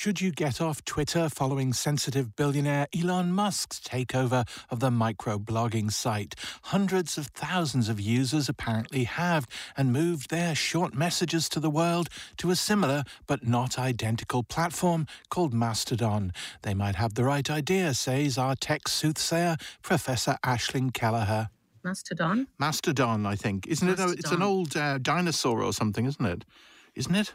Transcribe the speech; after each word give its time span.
Should 0.00 0.22
you 0.22 0.32
get 0.32 0.62
off 0.62 0.82
Twitter 0.86 1.28
following 1.28 1.74
sensitive 1.74 2.34
billionaire 2.34 2.88
Elon 2.98 3.32
Musk's 3.34 3.78
takeover 3.78 4.48
of 4.70 4.80
the 4.80 4.88
microblogging 4.88 5.92
site? 5.92 6.34
Hundreds 6.62 7.18
of 7.18 7.26
thousands 7.26 7.90
of 7.90 8.00
users 8.00 8.48
apparently 8.48 9.04
have 9.04 9.46
and 9.76 9.92
moved 9.92 10.30
their 10.30 10.54
short 10.54 10.94
messages 10.94 11.50
to 11.50 11.60
the 11.60 11.68
world 11.68 12.08
to 12.38 12.50
a 12.50 12.56
similar 12.56 13.04
but 13.26 13.46
not 13.46 13.78
identical 13.78 14.42
platform 14.42 15.06
called 15.28 15.52
Mastodon. 15.52 16.32
They 16.62 16.72
might 16.72 16.94
have 16.94 17.12
the 17.12 17.24
right 17.24 17.50
idea, 17.50 17.92
says 17.92 18.38
our 18.38 18.56
tech 18.56 18.88
soothsayer, 18.88 19.58
Professor 19.82 20.38
Aisling 20.42 20.94
Kelleher. 20.94 21.50
Mastodon? 21.84 22.46
Mastodon, 22.58 23.26
I 23.26 23.36
think. 23.36 23.66
Isn't 23.66 23.86
Mastodon. 23.86 24.12
it? 24.14 24.16
A, 24.16 24.18
it's 24.18 24.32
an 24.32 24.40
old 24.40 24.74
uh, 24.78 24.96
dinosaur 24.96 25.62
or 25.62 25.74
something, 25.74 26.06
isn't 26.06 26.24
it? 26.24 26.46
Isn't 26.94 27.14
it? 27.14 27.34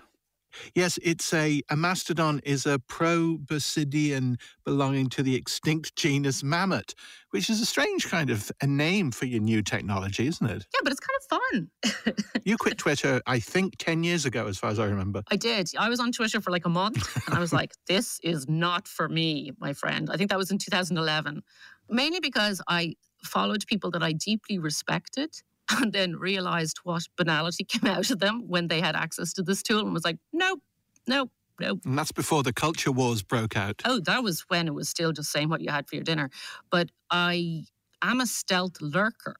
Yes, 0.74 1.00
it's 1.04 1.34
a, 1.34 1.62
a 1.70 1.76
mastodon 1.76 2.40
is 2.44 2.66
a 2.66 2.80
proboscidean 2.80 4.38
belonging 4.64 5.10
to 5.10 5.24
the 5.24 5.36
extinct 5.36 5.96
genus 5.96 6.44
mammoth, 6.44 6.94
which 7.32 7.50
is 7.50 7.62
a 7.62 7.66
strange 7.66 8.10
kind 8.10 8.30
of 8.30 8.52
a 8.62 8.68
name 8.68 9.12
for 9.12 9.26
your 9.26 9.42
new 9.42 9.62
technology, 9.62 10.28
isn't 10.28 10.50
it? 10.50 10.66
Yeah, 10.74 10.80
but 10.84 10.92
it's 10.92 11.02
kind 11.02 11.18
of 11.20 12.06
fun. 12.06 12.42
you 12.46 12.58
quit 12.60 12.78
Twitter, 12.78 13.22
I 13.26 13.40
think, 13.40 13.76
10 13.78 14.04
years 14.04 14.26
ago, 14.26 14.48
as 14.48 14.58
far 14.58 14.70
as 14.70 14.80
I 14.80 14.86
remember. 14.86 15.24
I 15.30 15.36
did. 15.36 15.72
I 15.78 15.90
was 15.90 16.00
on 16.00 16.12
Twitter 16.12 16.42
for 16.42 16.52
like 16.52 16.66
a 16.66 16.70
month 16.70 17.28
and 17.28 17.36
I 17.36 17.40
was 17.40 17.54
like, 17.54 17.74
this 17.88 18.20
is 18.24 18.48
not 18.48 18.88
for 18.88 19.10
me, 19.10 19.52
my 19.60 19.74
friend. 19.74 20.10
I 20.12 20.18
think 20.18 20.30
that 20.30 20.38
was 20.38 20.52
in 20.52 20.58
2011. 20.58 21.44
Mainly 21.90 22.20
because 22.20 22.62
I 22.68 22.96
followed 23.24 23.66
people 23.68 23.92
that 23.92 24.04
I 24.04 24.12
deeply 24.12 24.60
respected 24.60 25.32
and 25.72 25.94
then 25.94 26.16
realized 26.16 26.80
what 26.84 27.04
banality 27.18 27.64
came 27.68 27.90
out 27.90 28.10
of 28.12 28.20
them 28.20 28.44
when 28.48 28.68
they 28.68 28.82
had 28.82 28.96
access 28.96 29.34
to 29.34 29.44
this 29.44 29.64
tool 29.64 29.82
and 29.82 29.94
was 29.94 30.06
like, 30.06 30.18
nope, 30.34 30.62
nope, 31.08 31.32
nope. 31.60 31.80
And 31.86 31.98
that's 31.98 32.12
before 32.12 32.44
the 32.44 32.54
culture 32.54 32.92
wars 32.92 33.24
broke 33.24 33.56
out. 33.56 33.82
Oh, 33.86 34.00
that 34.02 34.24
was 34.24 34.42
when 34.48 34.68
it 34.68 34.74
was 34.74 34.90
still 34.90 35.12
just 35.12 35.32
saying 35.32 35.50
what 35.50 35.62
you 35.62 35.70
had 35.72 35.88
for 35.88 35.96
your 35.96 36.04
dinner. 36.04 36.30
But 36.70 36.90
I 37.10 37.66
am 38.02 38.22
a 38.22 38.26
stealth 38.26 38.82
lurker 38.82 39.36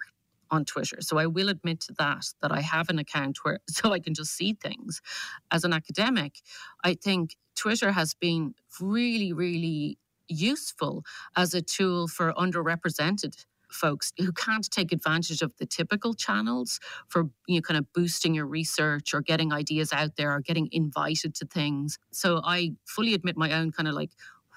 on 0.52 0.66
Twitter. 0.66 0.98
So 1.02 1.18
I 1.18 1.26
will 1.26 1.50
admit 1.50 1.82
to 1.82 1.94
that, 1.98 2.26
that 2.42 2.52
I 2.52 2.62
have 2.62 2.90
an 2.90 3.00
account 3.00 3.40
where 3.44 3.60
so 3.70 3.92
I 3.94 4.00
can 4.00 4.14
just 4.14 4.36
see 4.36 4.54
things. 4.54 5.02
As 5.52 5.64
an 5.64 5.74
academic, 5.74 6.40
I 6.84 6.94
think 6.94 7.36
Twitter 7.56 7.92
has 7.92 8.14
been 8.14 8.54
really, 8.80 9.34
really 9.34 9.98
useful 10.28 11.04
as 11.36 11.54
a 11.54 11.62
tool 11.62 12.08
for 12.08 12.34
underrepresented 12.34 13.46
folks 13.70 14.14
who 14.18 14.32
can't 14.32 14.70
take 14.72 14.92
advantage 14.92 15.42
of 15.42 15.52
the 15.58 15.66
typical 15.66 16.14
channels 16.14 16.80
for 17.08 17.26
you 17.48 17.56
know 17.56 17.62
kind 17.62 17.78
of 17.78 17.92
boosting 17.94 18.34
your 18.34 18.46
research 18.46 19.14
or 19.14 19.22
getting 19.22 19.52
ideas 19.54 19.92
out 19.94 20.16
there 20.18 20.32
or 20.34 20.42
getting 20.42 20.70
invited 20.72 21.36
to 21.36 21.46
things. 21.46 22.00
So 22.12 22.42
I 22.44 22.74
fully 22.86 23.14
admit 23.14 23.38
my 23.38 23.52
own 23.54 23.72
kind 23.72 23.88
of 23.88 23.94
like 23.96 24.12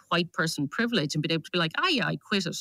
white 0.09 0.33
person 0.33 0.69
privilege 0.69 1.14
and 1.14 1.23
being 1.23 1.33
able 1.33 1.45
to 1.45 1.51
be 1.51 1.59
like, 1.59 1.73
ah, 1.79 1.89
yeah, 1.89 2.06
I 2.06 2.17
quit 2.17 2.47
it. 2.47 2.56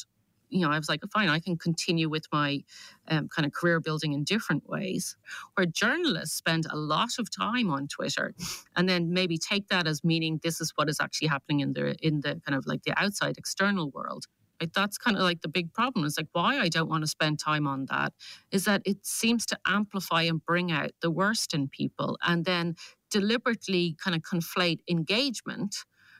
You 0.49 0.61
know, 0.61 0.71
I 0.71 0.77
was 0.77 0.87
like, 0.87 1.01
fine, 1.11 1.27
I 1.27 1.39
can 1.39 1.57
continue 1.57 2.07
with 2.07 2.25
my 2.31 2.61
um, 3.09 3.27
kind 3.27 3.45
of 3.45 3.51
career 3.51 3.81
building 3.81 4.13
in 4.13 4.23
different 4.23 4.67
ways. 4.69 5.17
Where 5.55 5.65
journalists 5.65 6.37
spend 6.37 6.65
a 6.71 6.77
lot 6.77 7.19
of 7.19 7.29
time 7.29 7.69
on 7.69 7.87
Twitter, 7.89 8.33
and 8.75 8.87
then 8.87 9.11
maybe 9.11 9.37
take 9.37 9.67
that 9.67 9.87
as 9.87 10.05
meaning 10.05 10.39
this 10.43 10.61
is 10.61 10.71
what 10.75 10.87
is 10.89 11.01
actually 11.01 11.27
happening 11.27 11.59
in 11.59 11.73
the 11.73 11.95
in 12.01 12.21
the 12.21 12.41
kind 12.45 12.57
of 12.57 12.65
like 12.65 12.83
the 12.83 12.93
outside 12.97 13.37
external 13.37 13.89
world. 13.89 14.25
Right? 14.61 14.71
That's 14.73 14.97
kind 14.97 15.17
of 15.17 15.23
like 15.23 15.41
the 15.41 15.47
big 15.49 15.73
problem. 15.73 16.05
It's 16.05 16.17
like 16.17 16.27
why 16.33 16.59
I 16.59 16.69
don't 16.69 16.89
want 16.89 17.03
to 17.03 17.07
spend 17.07 17.39
time 17.39 17.67
on 17.67 17.85
that 17.89 18.13
is 18.51 18.65
that 18.65 18.81
it 18.85 19.05
seems 19.05 19.45
to 19.47 19.57
amplify 19.67 20.23
and 20.23 20.43
bring 20.43 20.71
out 20.71 20.91
the 21.01 21.11
worst 21.11 21.53
in 21.53 21.67
people 21.67 22.17
and 22.25 22.45
then 22.45 22.75
deliberately 23.11 23.95
kind 24.03 24.15
of 24.15 24.21
conflate 24.21 24.79
engagement 24.89 25.75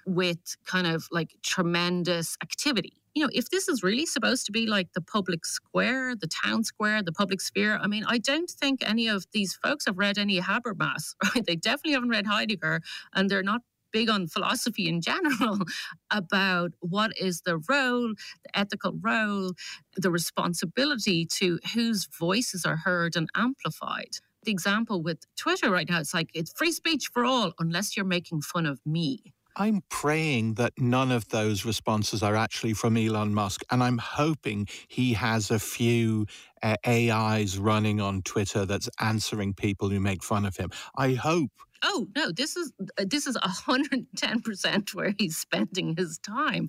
with 0.05 0.55
kind 0.65 0.88
of 0.88 1.08
like 1.11 1.35
tremendous 1.43 2.38
activity. 2.41 2.93
You 3.13 3.23
know, 3.23 3.30
if 3.33 3.49
this 3.49 3.67
is 3.67 3.83
really 3.83 4.05
supposed 4.05 4.45
to 4.45 4.52
be 4.52 4.67
like 4.67 4.93
the 4.93 5.02
public 5.02 5.45
square, 5.45 6.15
the 6.15 6.27
town 6.27 6.63
square, 6.63 7.02
the 7.02 7.11
public 7.11 7.41
sphere, 7.41 7.80
I 7.81 7.87
mean, 7.87 8.03
I 8.08 8.20
don't 8.20 8.49
think 8.49 8.87
any 8.87 9.08
of 9.08 9.26
these 9.33 9.55
folks 9.55 9.86
have 9.87 9.97
read 9.97 10.17
any 10.17 10.39
Habermas, 10.39 11.15
right? 11.36 11.45
They 11.45 11.55
definitely 11.55 11.93
haven't 11.93 12.09
read 12.09 12.27
Heidegger 12.27 12.81
and 13.14 13.30
they're 13.30 13.43
not 13.43 13.61
big 13.92 14.09
on 14.09 14.27
philosophy 14.27 14.87
in 14.87 15.02
general 15.02 15.59
about 16.11 16.71
what 16.80 17.11
is 17.17 17.42
the 17.42 17.58
role, 17.70 18.14
the 18.43 18.58
ethical 18.58 18.93
role, 19.02 19.53
the 19.95 20.11
responsibility 20.11 21.25
to 21.25 21.59
whose 21.73 22.08
voices 22.20 22.65
are 22.65 22.77
heard 22.77 23.15
and 23.15 23.30
amplified. 23.36 24.17
The 24.43 24.52
example 24.52 25.02
with 25.02 25.26
Twitter 25.36 25.70
right 25.70 25.89
now, 25.89 25.99
it's 25.99 26.14
like 26.14 26.30
it's 26.33 26.53
free 26.53 26.71
speech 26.71 27.09
for 27.14 27.26
all 27.26 27.53
unless 27.59 27.97
you're 27.97 28.05
making 28.05 28.42
fun 28.42 28.65
of 28.65 28.80
me. 28.86 29.33
I'm 29.59 29.81
praying 29.89 30.53
that 30.53 30.73
none 30.77 31.11
of 31.11 31.30
those 31.30 31.65
responses 31.65 32.21
are 32.21 32.36
actually 32.36 32.73
from 32.73 32.95
Elon 32.95 33.33
Musk. 33.33 33.64
And 33.71 33.83
I'm 33.83 33.97
hoping 33.97 34.67
he 34.87 35.14
has 35.14 35.49
a 35.49 35.58
few 35.58 36.27
uh, 36.64 36.76
AIs 36.86 37.58
running 37.58 38.02
on 38.02 38.22
Twitter 38.22 38.66
that's 38.66 38.90
answering 39.00 39.54
people 39.54 39.90
who 39.90 40.00
make 40.00 40.23
fun 40.23 40.45
of 40.45 40.58
him. 40.58 40.70
I 40.98 41.14
hope 41.14 41.52
Oh 41.84 42.08
no, 42.16 42.32
this 42.32 42.56
is 42.58 42.72
this 42.98 43.28
is 43.28 43.38
hundred 43.44 43.92
and 43.92 44.08
ten 44.16 44.42
percent 44.42 44.94
where 44.94 45.14
he's 45.18 45.38
spending 45.38 45.95
his 45.95 46.18
time. 46.18 46.68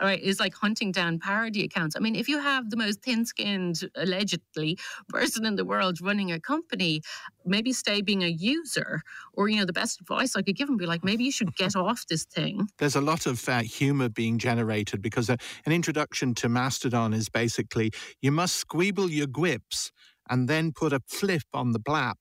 All 0.00 0.06
right, 0.06 0.20
it's 0.22 0.40
like 0.40 0.54
hunting 0.54 0.92
down 0.92 1.18
parody 1.18 1.64
accounts. 1.64 1.96
I 1.96 2.00
mean, 2.00 2.16
if 2.16 2.28
you 2.28 2.38
have 2.38 2.70
the 2.70 2.76
most 2.76 3.02
thin-skinned, 3.02 3.80
allegedly 3.94 4.78
person 5.08 5.44
in 5.44 5.56
the 5.56 5.64
world 5.64 6.00
running 6.00 6.32
a 6.32 6.40
company, 6.40 7.02
maybe 7.44 7.72
stay 7.72 8.00
being 8.00 8.22
a 8.22 8.28
user. 8.28 9.02
Or 9.34 9.48
you 9.48 9.58
know, 9.58 9.66
the 9.66 9.72
best 9.72 10.00
advice 10.00 10.36
I 10.36 10.42
could 10.42 10.56
give 10.56 10.68
him 10.68 10.76
be 10.76 10.86
like, 10.86 11.04
maybe 11.04 11.24
you 11.24 11.32
should 11.32 11.54
get 11.56 11.76
off 11.76 12.06
this 12.08 12.24
thing. 12.24 12.68
There's 12.78 12.96
a 12.96 13.00
lot 13.00 13.26
of 13.26 13.46
uh, 13.48 13.60
humor 13.60 14.08
being 14.08 14.38
generated 14.38 15.02
because 15.02 15.28
uh, 15.28 15.36
an 15.66 15.72
introduction 15.72 16.34
to 16.36 16.48
Mastodon 16.48 17.12
is 17.12 17.28
basically 17.28 17.90
you 18.22 18.32
must 18.32 18.66
squeeble 18.66 19.10
your 19.10 19.25
gwips 19.26 19.92
and 20.28 20.48
then 20.48 20.72
put 20.72 20.92
a 20.92 21.00
flip 21.06 21.44
on 21.52 21.72
the 21.72 21.80
blap 21.80 22.16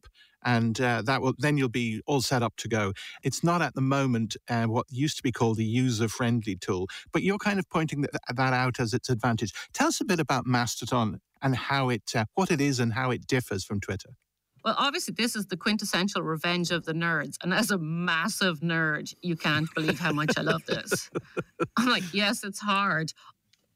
and 0.45 0.79
uh, 0.79 1.01
that 1.01 1.21
will 1.21 1.33
then 1.39 1.57
you'll 1.57 1.67
be 1.67 2.01
all 2.05 2.21
set 2.21 2.43
up 2.43 2.55
to 2.57 2.67
go. 2.67 2.93
It's 3.23 3.43
not 3.43 3.61
at 3.61 3.73
the 3.73 3.81
moment 3.81 4.37
uh, 4.47 4.65
what 4.65 4.85
used 4.89 5.17
to 5.17 5.23
be 5.23 5.31
called 5.31 5.57
a 5.57 5.63
user-friendly 5.63 6.57
tool, 6.57 6.87
but 7.11 7.23
you're 7.23 7.39
kind 7.39 7.59
of 7.59 7.67
pointing 7.69 8.01
that, 8.01 8.11
that 8.33 8.53
out 8.53 8.79
as 8.79 8.93
its 8.93 9.09
advantage. 9.09 9.51
Tell 9.73 9.87
us 9.87 9.99
a 9.99 10.05
bit 10.05 10.19
about 10.19 10.45
Mastodon 10.45 11.19
and 11.41 11.55
how 11.55 11.89
it, 11.89 12.15
uh, 12.15 12.25
what 12.35 12.51
it 12.51 12.61
is, 12.61 12.79
and 12.79 12.93
how 12.93 13.11
it 13.11 13.27
differs 13.27 13.65
from 13.65 13.81
Twitter. 13.81 14.11
Well, 14.63 14.75
obviously, 14.77 15.13
this 15.15 15.35
is 15.35 15.47
the 15.47 15.57
quintessential 15.57 16.23
revenge 16.23 16.71
of 16.71 16.85
the 16.85 16.93
nerds. 16.93 17.35
And 17.43 17.53
as 17.53 17.69
a 17.69 17.77
massive 17.77 18.61
nerd, 18.61 19.13
you 19.21 19.35
can't 19.35 19.67
believe 19.75 19.99
how 19.99 20.11
much 20.11 20.31
I 20.37 20.41
love 20.41 20.65
this. 20.65 21.11
I'm 21.77 21.89
like, 21.89 22.03
yes, 22.13 22.43
it's 22.43 22.59
hard. 22.59 23.13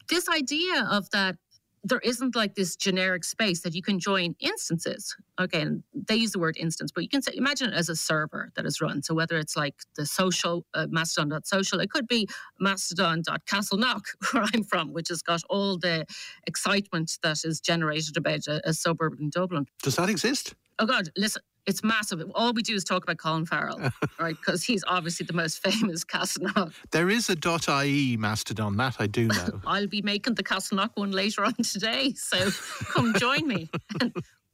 This 0.07 0.27
idea 0.27 0.87
of 0.89 1.07
that 1.11 1.35
there 1.83 1.99
isn't 1.99 2.35
like 2.35 2.55
this 2.55 2.75
generic 2.75 3.23
space 3.23 3.61
that 3.61 3.73
you 3.73 3.81
can 3.81 3.99
join 3.99 4.35
instances. 4.39 5.15
Again, 5.37 5.83
they 5.93 6.15
use 6.15 6.31
the 6.31 6.39
word 6.39 6.57
instance, 6.57 6.91
but 6.93 7.03
you 7.03 7.09
can 7.09 7.21
say, 7.21 7.31
imagine 7.35 7.69
it 7.69 7.75
as 7.75 7.89
a 7.89 7.95
server 7.95 8.51
that 8.55 8.65
is 8.65 8.81
run. 8.81 9.01
So 9.01 9.13
whether 9.13 9.37
it's 9.37 9.55
like 9.55 9.75
the 9.95 10.05
social, 10.05 10.65
uh, 10.73 10.87
mastodon.social, 10.89 11.79
it 11.79 11.89
could 11.89 12.07
be 12.07 12.27
mastodon.castleknock, 12.59 14.01
where 14.31 14.45
I'm 14.53 14.63
from, 14.63 14.93
which 14.93 15.09
has 15.09 15.21
got 15.21 15.41
all 15.49 15.77
the 15.77 16.05
excitement 16.47 17.17
that 17.23 17.43
is 17.43 17.59
generated 17.61 18.17
about 18.17 18.47
a, 18.47 18.61
a 18.67 18.73
suburb 18.73 19.15
in 19.19 19.29
Dublin. 19.29 19.65
Does 19.81 19.95
that 19.95 20.09
exist? 20.09 20.55
Oh 20.79 20.85
God, 20.85 21.09
listen, 21.17 21.41
it's 21.65 21.83
massive. 21.83 22.21
All 22.35 22.53
we 22.53 22.61
do 22.61 22.73
is 22.73 22.83
talk 22.83 23.03
about 23.03 23.17
Colin 23.17 23.45
Farrell, 23.45 23.79
right? 24.19 24.35
Because 24.35 24.63
he's 24.63 24.83
obviously 24.87 25.25
the 25.25 25.33
most 25.33 25.59
famous 25.63 26.03
Castleknock. 26.03 26.73
There 26.91 27.09
is 27.09 27.29
a 27.29 27.37
.ie 27.85 28.17
Mastodon, 28.17 28.77
that 28.77 28.97
I 28.99 29.07
do 29.07 29.27
know. 29.27 29.61
I'll 29.65 29.87
be 29.87 30.01
making 30.01 30.35
the 30.35 30.43
Castleknock 30.43 30.91
one 30.95 31.11
later 31.11 31.43
on 31.43 31.53
today, 31.53 32.13
so 32.13 32.49
come 32.93 33.13
join 33.13 33.47
me. 33.47 33.69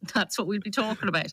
That's 0.14 0.38
what 0.38 0.48
we'll 0.48 0.60
be 0.60 0.72
talking 0.72 1.10
about. 1.10 1.32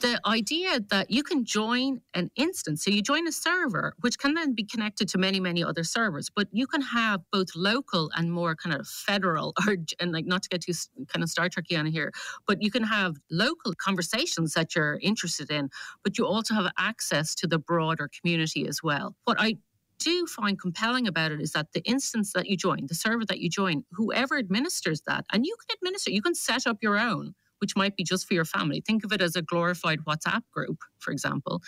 The 0.00 0.20
idea 0.24 0.80
that 0.90 1.10
you 1.10 1.22
can 1.22 1.44
join 1.44 2.00
an 2.14 2.30
instance, 2.36 2.84
so 2.84 2.90
you 2.90 3.02
join 3.02 3.26
a 3.26 3.32
server, 3.32 3.94
which 4.00 4.18
can 4.18 4.34
then 4.34 4.54
be 4.54 4.62
connected 4.62 5.08
to 5.08 5.18
many, 5.18 5.40
many 5.40 5.64
other 5.64 5.82
servers, 5.82 6.30
but 6.34 6.46
you 6.52 6.66
can 6.66 6.80
have 6.82 7.20
both 7.32 7.48
local 7.56 8.10
and 8.14 8.32
more 8.32 8.54
kind 8.54 8.76
of 8.76 8.86
federal, 8.86 9.54
or 9.66 9.76
and 9.98 10.12
like 10.12 10.26
not 10.26 10.42
to 10.44 10.48
get 10.48 10.62
too 10.62 10.72
kind 11.08 11.22
of 11.22 11.28
Star 11.28 11.48
Trekky 11.48 11.78
on 11.78 11.86
here, 11.86 12.12
but 12.46 12.62
you 12.62 12.70
can 12.70 12.84
have 12.84 13.16
local 13.30 13.74
conversations 13.74 14.54
that 14.54 14.74
you're 14.74 14.98
interested 15.02 15.50
in, 15.50 15.68
but 16.04 16.16
you 16.16 16.26
also 16.26 16.54
have 16.54 16.70
access 16.78 17.34
to 17.36 17.46
the 17.46 17.58
broader 17.58 18.08
community 18.20 18.66
as 18.68 18.82
well. 18.82 19.16
What 19.24 19.38
I 19.40 19.56
do 19.98 20.26
find 20.26 20.60
compelling 20.60 21.06
about 21.06 21.32
it 21.32 21.40
is 21.40 21.52
that 21.52 21.72
the 21.72 21.82
instance 21.82 22.32
that 22.32 22.46
you 22.46 22.56
join, 22.56 22.86
the 22.86 22.94
server 22.94 23.24
that 23.26 23.40
you 23.40 23.50
join, 23.50 23.84
whoever 23.92 24.38
administers 24.38 25.02
that, 25.06 25.24
and 25.32 25.44
you 25.44 25.56
can 25.60 25.76
administer, 25.76 26.10
you 26.10 26.22
can 26.22 26.34
set 26.34 26.66
up 26.66 26.78
your 26.80 26.98
own 26.98 27.34
which 27.60 27.76
might 27.76 27.96
be 27.96 28.04
just 28.04 28.26
for 28.26 28.34
your 28.34 28.44
family. 28.44 28.82
Think 28.86 29.04
of 29.04 29.12
it 29.12 29.20
as 29.20 29.36
a 29.36 29.42
glorified 29.42 30.00
WhatsApp 30.06 30.42
group, 30.52 30.78
for 30.98 31.10
example. 31.10 31.62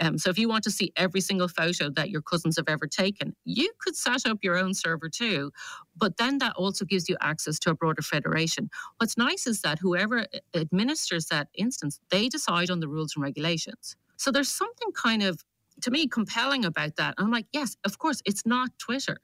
Um, 0.00 0.18
so 0.18 0.30
if 0.30 0.38
you 0.38 0.48
want 0.48 0.64
to 0.64 0.70
see 0.70 0.92
every 0.96 1.20
single 1.20 1.48
photo 1.48 1.90
that 1.90 2.10
your 2.10 2.22
cousins 2.22 2.56
have 2.56 2.68
ever 2.68 2.86
taken, 2.86 3.34
you 3.44 3.70
could 3.80 3.96
set 3.96 4.26
up 4.26 4.38
your 4.42 4.56
own 4.56 4.74
server 4.74 5.08
too. 5.08 5.50
But 5.96 6.16
then 6.16 6.38
that 6.38 6.54
also 6.56 6.84
gives 6.84 7.08
you 7.08 7.16
access 7.20 7.58
to 7.60 7.70
a 7.70 7.74
broader 7.74 8.02
federation. 8.02 8.70
What's 8.98 9.16
nice 9.16 9.46
is 9.46 9.62
that 9.62 9.78
whoever 9.78 10.26
administers 10.54 11.26
that 11.26 11.48
instance, 11.54 12.00
they 12.10 12.28
decide 12.28 12.70
on 12.70 12.80
the 12.80 12.88
rules 12.88 13.14
and 13.16 13.22
regulations. 13.22 13.96
So 14.16 14.30
there's 14.30 14.48
something 14.50 14.92
kind 14.92 15.22
of 15.22 15.42
to 15.82 15.90
me 15.90 16.08
compelling 16.08 16.64
about 16.64 16.96
that. 16.96 17.14
I'm 17.18 17.30
like, 17.30 17.46
yes, 17.52 17.76
of 17.84 17.98
course, 17.98 18.22
it's 18.24 18.46
not 18.46 18.70
Twitter. 18.78 19.18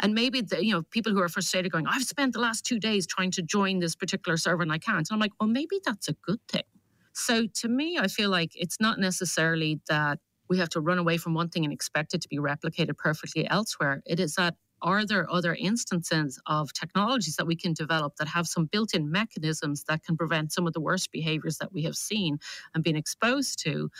And 0.00 0.14
maybe 0.14 0.40
the, 0.40 0.64
you 0.64 0.72
know 0.72 0.82
people 0.82 1.12
who 1.12 1.20
are 1.20 1.28
frustrated 1.28 1.72
going, 1.72 1.86
I've 1.86 2.04
spent 2.04 2.32
the 2.32 2.40
last 2.40 2.64
two 2.64 2.78
days 2.78 3.06
trying 3.06 3.30
to 3.32 3.42
join 3.42 3.80
this 3.80 3.94
particular 3.94 4.36
server 4.36 4.62
and 4.62 4.72
I 4.72 4.78
can't. 4.78 5.08
And 5.08 5.14
I'm 5.14 5.20
like, 5.20 5.32
well, 5.40 5.48
maybe 5.48 5.80
that's 5.84 6.08
a 6.08 6.14
good 6.14 6.40
thing. 6.48 6.64
So 7.12 7.46
to 7.46 7.68
me, 7.68 7.98
I 7.98 8.08
feel 8.08 8.30
like 8.30 8.52
it's 8.54 8.78
not 8.80 8.98
necessarily 8.98 9.80
that 9.88 10.18
we 10.48 10.58
have 10.58 10.68
to 10.70 10.80
run 10.80 10.98
away 10.98 11.16
from 11.16 11.34
one 11.34 11.48
thing 11.48 11.64
and 11.64 11.72
expect 11.72 12.14
it 12.14 12.20
to 12.22 12.28
be 12.28 12.38
replicated 12.38 12.96
perfectly 12.98 13.48
elsewhere. 13.48 14.02
It 14.06 14.20
is 14.20 14.34
that 14.34 14.54
are 14.82 15.06
there 15.06 15.30
other 15.32 15.54
instances 15.54 16.40
of 16.46 16.72
technologies 16.72 17.36
that 17.36 17.46
we 17.46 17.56
can 17.56 17.72
develop 17.72 18.16
that 18.16 18.28
have 18.28 18.46
some 18.46 18.66
built 18.66 18.94
in 18.94 19.10
mechanisms 19.10 19.84
that 19.88 20.02
can 20.04 20.16
prevent 20.16 20.52
some 20.52 20.66
of 20.66 20.74
the 20.74 20.80
worst 20.80 21.10
behaviors 21.10 21.58
that 21.58 21.72
we 21.72 21.82
have 21.82 21.96
seen 21.96 22.38
and 22.74 22.84
been 22.84 22.96
exposed 22.96 23.58
to 23.64 23.90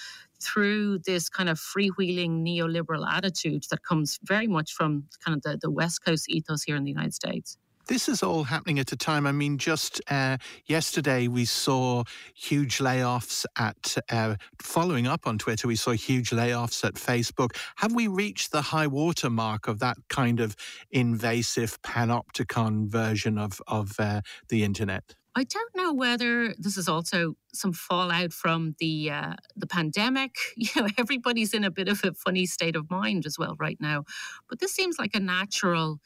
through 0.47 1.01
this 1.01 1.29
kind 1.29 1.49
of 1.49 1.59
freewheeling 1.59 2.43
neoliberal 2.43 3.07
attitude 3.11 3.65
that 3.71 3.83
comes 3.83 4.19
very 4.23 4.47
much 4.47 4.73
from 4.73 5.05
kind 5.25 5.37
of 5.37 5.43
the, 5.43 5.59
the 5.61 5.71
West 5.71 6.05
Coast 6.05 6.29
ethos 6.29 6.63
here 6.63 6.77
in 6.77 6.85
the 6.85 6.91
United 6.91 7.15
States? 7.15 7.59
This 7.89 8.09
is 8.09 8.21
all 8.21 8.43
happening 8.43 8.81
at 8.81 8.91
a 8.91 8.97
time. 8.97 9.29
I 9.29 9.33
mean, 9.33 9.59
just 9.59 10.01
uh, 10.11 10.39
yesterday 10.67 11.29
we 11.29 11.45
saw 11.45 12.03
huge 12.35 12.79
layoffs 12.79 13.47
at, 13.57 13.97
uh, 14.11 14.35
following 14.61 15.07
up 15.07 15.25
on 15.25 15.39
Twitter, 15.39 15.69
we 15.69 15.77
saw 15.77 15.93
huge 15.93 16.31
layoffs 16.31 16.85
at 16.85 16.95
Facebook. 16.95 17.51
Have 17.77 17.95
we 17.95 18.09
reached 18.09 18.51
the 18.51 18.61
high 18.61 18.89
water 18.89 19.31
mark 19.31 19.69
of 19.69 19.79
that 19.79 19.99
kind 20.09 20.41
of 20.41 20.57
invasive 20.91 21.81
panopticon 21.83 22.89
version 22.89 23.39
of, 23.39 23.63
of 23.69 23.93
uh, 24.01 24.21
the 24.49 24.65
internet? 24.65 25.15
I 25.37 25.45
don't 25.45 25.77
know 25.77 25.93
whether 25.93 26.55
this 26.59 26.79
is 26.79 26.89
also 26.89 27.35
some 27.53 27.75
fallout 27.75 28.33
from 28.33 28.75
the 28.79 29.11
uh, 29.11 29.35
the 29.55 29.67
pandemic. 29.67 30.35
You 30.57 30.71
know, 30.83 30.89
everybody's 30.99 31.53
in 31.55 31.63
a 31.63 31.71
bit 31.71 31.89
of 31.89 32.01
a 32.05 32.15
funny 32.15 32.47
state 32.47 32.75
of 32.75 32.91
mind 32.91 33.27
as 33.27 33.39
well 33.39 33.55
right 33.59 33.79
now. 33.81 34.05
But 34.49 34.61
this 34.61 34.73
seems 34.73 34.99
like 34.99 35.15
a 35.15 35.21
natural 35.21 36.01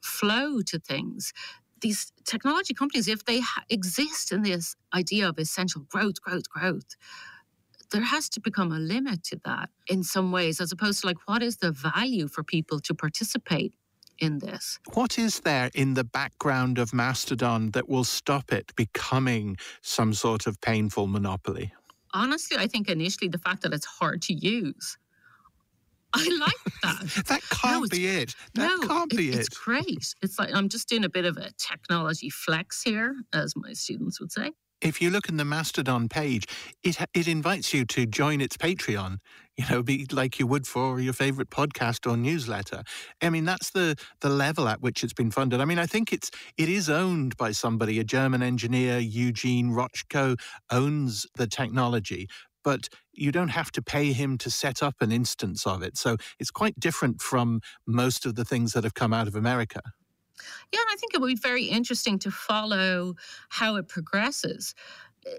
flow 0.00 0.62
to 0.62 0.78
things. 0.78 1.32
These 1.82 2.12
technology 2.24 2.74
companies, 2.74 3.08
if 3.08 3.24
they 3.26 3.40
ha- 3.40 3.64
exist 3.68 4.32
in 4.32 4.42
this 4.42 4.76
idea 4.94 5.28
of 5.28 5.38
essential 5.38 5.82
growth, 5.82 6.22
growth, 6.22 6.48
growth, 6.48 6.96
there 7.90 8.02
has 8.02 8.28
to 8.30 8.40
become 8.40 8.72
a 8.72 8.78
limit 8.78 9.22
to 9.24 9.40
that 9.44 9.68
in 9.88 10.02
some 10.02 10.32
ways, 10.32 10.60
as 10.60 10.72
opposed 10.72 11.02
to 11.02 11.06
like, 11.08 11.18
what 11.26 11.42
is 11.42 11.58
the 11.58 11.72
value 11.72 12.28
for 12.28 12.42
people 12.42 12.80
to 12.80 12.94
participate 12.94 13.74
in 14.18 14.38
this? 14.38 14.78
What 14.94 15.18
is 15.18 15.40
there 15.40 15.70
in 15.74 15.94
the 15.94 16.04
background 16.04 16.78
of 16.78 16.92
Mastodon 16.92 17.70
that 17.72 17.88
will 17.88 18.04
stop 18.04 18.52
it 18.52 18.72
becoming 18.76 19.56
some 19.80 20.14
sort 20.14 20.46
of 20.46 20.60
painful 20.60 21.06
monopoly? 21.06 21.72
Honestly, 22.14 22.56
I 22.58 22.66
think 22.66 22.88
initially 22.88 23.28
the 23.28 23.38
fact 23.38 23.62
that 23.62 23.72
it's 23.72 23.86
hard 23.86 24.22
to 24.22 24.34
use. 24.34 24.98
I 26.14 26.28
like 26.28 26.74
that. 26.82 27.24
that 27.28 27.40
can't 27.48 27.82
no, 27.82 27.88
be 27.88 28.06
it. 28.06 28.34
That 28.54 28.78
no, 28.80 28.86
can't 28.86 29.10
be 29.10 29.30
it, 29.30 29.34
it. 29.34 29.38
It's 29.40 29.48
great. 29.48 30.14
It's 30.20 30.38
like 30.38 30.54
I'm 30.54 30.68
just 30.68 30.88
doing 30.88 31.04
a 31.04 31.08
bit 31.08 31.24
of 31.24 31.38
a 31.38 31.50
technology 31.56 32.28
flex 32.28 32.82
here, 32.82 33.16
as 33.32 33.54
my 33.56 33.72
students 33.72 34.20
would 34.20 34.30
say. 34.30 34.52
If 34.82 35.00
you 35.00 35.10
look 35.10 35.28
in 35.28 35.36
the 35.36 35.44
Mastodon 35.44 36.08
page, 36.08 36.44
it 36.82 36.96
it 37.14 37.28
invites 37.28 37.72
you 37.72 37.84
to 37.86 38.04
join 38.04 38.40
its 38.40 38.56
Patreon. 38.56 39.18
You 39.56 39.66
know, 39.70 39.82
be 39.82 40.06
like 40.10 40.38
you 40.40 40.46
would 40.48 40.66
for 40.66 40.98
your 40.98 41.12
favorite 41.12 41.50
podcast 41.50 42.10
or 42.10 42.16
newsletter. 42.16 42.82
I 43.22 43.30
mean, 43.30 43.44
that's 43.44 43.70
the 43.70 43.96
the 44.20 44.28
level 44.28 44.68
at 44.68 44.80
which 44.82 45.04
it's 45.04 45.12
been 45.12 45.30
funded. 45.30 45.60
I 45.60 45.66
mean, 45.66 45.78
I 45.78 45.86
think 45.86 46.12
it's 46.12 46.30
it 46.58 46.68
is 46.68 46.90
owned 46.90 47.36
by 47.36 47.52
somebody. 47.52 48.00
A 48.00 48.04
German 48.04 48.42
engineer, 48.42 48.98
Eugene 48.98 49.70
Rochko, 49.70 50.36
owns 50.70 51.26
the 51.36 51.46
technology, 51.46 52.28
but 52.64 52.88
you 53.12 53.30
don't 53.30 53.50
have 53.50 53.70
to 53.72 53.82
pay 53.82 54.12
him 54.12 54.36
to 54.38 54.50
set 54.50 54.82
up 54.82 54.96
an 55.00 55.12
instance 55.12 55.66
of 55.66 55.82
it. 55.82 55.96
So 55.96 56.16
it's 56.40 56.50
quite 56.50 56.80
different 56.80 57.20
from 57.20 57.60
most 57.86 58.26
of 58.26 58.34
the 58.34 58.44
things 58.44 58.72
that 58.72 58.84
have 58.84 58.94
come 58.94 59.12
out 59.12 59.28
of 59.28 59.36
America. 59.36 59.80
Yeah, 60.72 60.80
I 60.90 60.96
think 60.96 61.14
it 61.14 61.20
would 61.20 61.28
be 61.28 61.34
very 61.36 61.64
interesting 61.64 62.18
to 62.20 62.30
follow 62.30 63.14
how 63.50 63.76
it 63.76 63.88
progresses. 63.88 64.74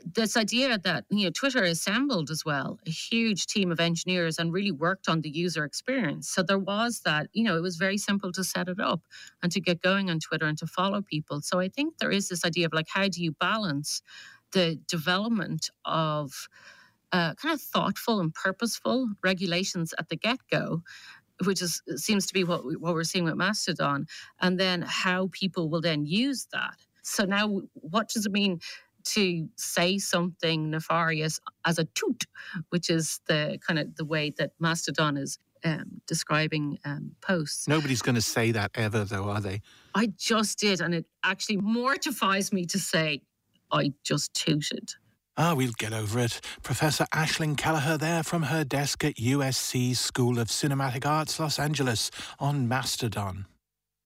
This 0.06 0.38
idea 0.38 0.78
that 0.80 1.06
you 1.10 1.26
know 1.26 1.32
Twitter 1.32 1.64
assembled 1.64 2.30
as 2.32 2.46
well 2.46 2.80
a 2.88 2.90
huge 2.90 3.48
team 3.48 3.70
of 3.72 3.82
engineers 3.82 4.40
and 4.40 4.54
really 4.54 4.72
worked 4.72 5.10
on 5.10 5.22
the 5.22 5.30
user 5.30 5.66
experience. 5.66 6.30
So 6.30 6.42
there 6.42 6.60
was 6.60 7.02
that 7.02 7.28
you 7.34 7.44
know 7.44 7.58
it 7.58 7.62
was 7.62 7.76
very 7.76 7.98
simple 7.98 8.32
to 8.34 8.44
set 8.46 8.70
it 8.70 8.80
up 8.80 9.02
and 9.42 9.52
to 9.52 9.60
get 9.60 9.82
going 9.82 10.10
on 10.10 10.20
Twitter 10.20 10.46
and 10.46 10.58
to 10.60 10.68
follow 10.68 11.02
people. 11.02 11.42
So 11.42 11.60
I 11.60 11.68
think 11.68 11.98
there 11.98 12.12
is 12.12 12.30
this 12.30 12.46
idea 12.46 12.66
of 12.66 12.74
like 12.74 12.88
how 12.90 13.10
do 13.10 13.22
you 13.22 13.34
balance 13.34 14.02
the 14.54 14.80
development 14.88 15.70
of 15.86 16.48
uh, 17.12 17.36
kind 17.36 17.54
of 17.54 17.62
thoughtful 17.62 18.20
and 18.20 18.34
purposeful 18.34 19.10
regulations 19.24 19.94
at 20.00 20.10
the 20.10 20.16
get 20.16 20.40
go, 20.52 20.82
which 21.46 21.62
is 21.62 21.82
seems 21.96 22.26
to 22.28 22.34
be 22.34 22.44
what 22.44 22.66
we, 22.66 22.76
what 22.76 22.94
we're 22.94 23.04
seeing 23.04 23.26
with 23.26 23.36
Mastodon, 23.36 24.06
and 24.42 24.60
then 24.60 24.82
how 24.82 25.30
people 25.32 25.70
will 25.70 25.82
then 25.82 26.06
use 26.06 26.48
that. 26.52 26.76
So 27.04 27.26
now, 27.26 27.62
what 27.74 28.10
does 28.10 28.26
it 28.26 28.32
mean? 28.32 28.60
to 29.06 29.50
say 29.58 29.98
something 29.98 30.70
nefarious 30.70 31.38
as 31.66 31.78
a 31.78 31.84
toot, 31.84 32.24
which 32.70 32.90
is 32.90 33.20
the 33.28 33.60
kind 33.66 33.78
of 33.78 33.94
the 33.98 34.06
way 34.06 34.34
that 34.38 34.52
Mastodon 34.60 35.18
is 35.18 35.40
um, 35.66 36.02
describing 36.08 36.78
um, 36.86 37.12
posts. 37.22 37.68
Nobody's 37.68 38.02
going 38.02 38.16
to 38.16 38.22
say 38.22 38.52
that 38.52 38.72
ever, 38.76 39.04
though, 39.04 39.30
are 39.30 39.42
they? 39.42 39.62
I 39.96 40.08
just 40.18 40.60
did, 40.60 40.82
and 40.82 40.94
it 40.94 41.06
actually 41.24 41.58
mortifies 41.58 42.52
me 42.52 42.66
to 42.68 42.80
say 42.80 43.22
I 43.72 43.94
just 44.04 44.34
tooted. 44.34 44.94
Ah, 45.36 45.56
we'll 45.56 45.72
get 45.72 45.94
over 45.94 46.20
it. 46.20 46.40
Professor 46.62 47.06
Aisling 47.12 47.58
Kelleher 47.58 47.98
there 47.98 48.22
from 48.22 48.44
her 48.44 48.64
desk 48.64 49.04
at 49.04 49.16
USC 49.16 49.96
School 49.96 50.38
of 50.38 50.50
Cinematic 50.50 51.08
Arts, 51.08 51.40
Los 51.40 51.58
Angeles, 51.58 52.12
on 52.40 52.68
Mastodon. 52.68 53.48